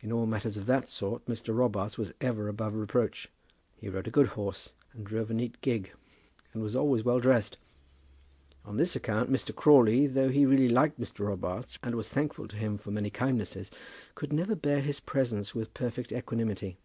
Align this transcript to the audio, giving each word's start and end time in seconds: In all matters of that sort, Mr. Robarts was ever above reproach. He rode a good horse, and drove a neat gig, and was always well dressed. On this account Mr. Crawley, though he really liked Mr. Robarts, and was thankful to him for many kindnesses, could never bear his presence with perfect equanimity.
In 0.00 0.10
all 0.10 0.26
matters 0.26 0.56
of 0.56 0.66
that 0.66 0.88
sort, 0.88 1.24
Mr. 1.26 1.54
Robarts 1.56 1.96
was 1.96 2.12
ever 2.20 2.48
above 2.48 2.74
reproach. 2.74 3.28
He 3.76 3.88
rode 3.88 4.08
a 4.08 4.10
good 4.10 4.26
horse, 4.30 4.72
and 4.92 5.06
drove 5.06 5.30
a 5.30 5.34
neat 5.34 5.60
gig, 5.60 5.92
and 6.52 6.64
was 6.64 6.74
always 6.74 7.04
well 7.04 7.20
dressed. 7.20 7.58
On 8.64 8.76
this 8.76 8.96
account 8.96 9.30
Mr. 9.30 9.54
Crawley, 9.54 10.08
though 10.08 10.30
he 10.30 10.46
really 10.46 10.68
liked 10.68 10.98
Mr. 10.98 11.28
Robarts, 11.28 11.78
and 11.80 11.94
was 11.94 12.08
thankful 12.08 12.48
to 12.48 12.56
him 12.56 12.76
for 12.76 12.90
many 12.90 13.08
kindnesses, 13.08 13.70
could 14.16 14.32
never 14.32 14.56
bear 14.56 14.80
his 14.80 14.98
presence 14.98 15.54
with 15.54 15.72
perfect 15.74 16.10
equanimity. 16.10 16.76